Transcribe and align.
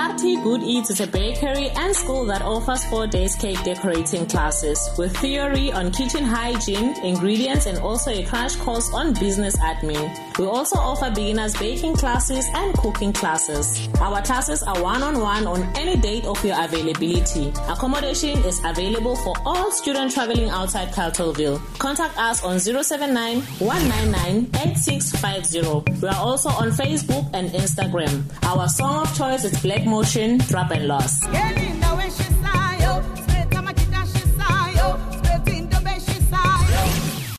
RT 0.00 0.42
Good 0.42 0.62
Eats 0.62 0.88
is 0.88 1.00
a 1.00 1.06
bakery 1.06 1.68
and 1.68 1.94
school 1.94 2.24
that 2.24 2.40
offers 2.40 2.82
four 2.84 3.06
days 3.06 3.34
cake 3.34 3.62
decorating 3.64 4.24
classes 4.24 4.78
with 4.96 5.14
theory 5.18 5.70
on 5.72 5.92
kitchen 5.92 6.24
hygiene, 6.24 6.96
ingredients, 7.04 7.66
and 7.66 7.76
also 7.80 8.10
a 8.10 8.24
crash 8.24 8.56
course 8.56 8.90
on 8.94 9.12
business 9.12 9.58
admin. 9.58 10.08
We 10.38 10.46
also 10.46 10.78
offer 10.78 11.10
beginners 11.10 11.54
baking 11.58 11.96
classes 11.96 12.46
and 12.54 12.72
cooking 12.78 13.12
classes. 13.12 13.88
Our 14.00 14.22
classes 14.22 14.62
are 14.62 14.82
one-on-one 14.82 15.46
on 15.46 15.62
any 15.76 16.00
date 16.00 16.24
of 16.24 16.42
your 16.42 16.56
availability. 16.64 17.52
Accommodation 17.68 18.38
is 18.44 18.58
available 18.64 19.16
for 19.16 19.34
all 19.44 19.70
students 19.70 20.14
traveling 20.14 20.48
outside 20.48 20.88
Carletonville. 20.94 21.60
Contact 21.78 22.16
us 22.16 22.42
on 22.42 22.58
079 22.58 23.42
199 23.42 24.48
8650. 24.64 26.00
We 26.00 26.08
are 26.08 26.16
also 26.16 26.48
on 26.48 26.70
Facebook 26.70 27.28
and 27.34 27.50
Instagram. 27.50 28.24
Our 28.44 28.66
song 28.68 29.02
of 29.02 29.14
choice 29.14 29.44
is 29.44 29.60
Black 29.60 29.89
Motion 29.90 30.38
Trap 30.38 30.70
en 30.70 30.86
los. 30.86 31.18